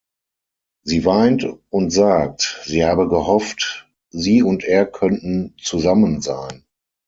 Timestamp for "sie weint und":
0.83-1.91